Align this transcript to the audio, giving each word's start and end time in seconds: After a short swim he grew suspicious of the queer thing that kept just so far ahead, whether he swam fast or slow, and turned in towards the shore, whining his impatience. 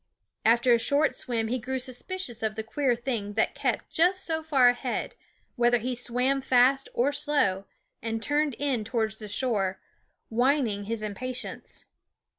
After 0.43 0.73
a 0.73 0.79
short 0.79 1.13
swim 1.13 1.47
he 1.47 1.59
grew 1.59 1.77
suspicious 1.77 2.41
of 2.41 2.55
the 2.55 2.63
queer 2.63 2.95
thing 2.95 3.33
that 3.33 3.53
kept 3.53 3.91
just 3.91 4.25
so 4.25 4.41
far 4.41 4.67
ahead, 4.69 5.13
whether 5.57 5.77
he 5.77 5.93
swam 5.93 6.41
fast 6.41 6.89
or 6.95 7.11
slow, 7.11 7.65
and 8.01 8.19
turned 8.19 8.55
in 8.55 8.83
towards 8.83 9.17
the 9.17 9.29
shore, 9.29 9.79
whining 10.29 10.85
his 10.85 11.03
impatience. 11.03 11.85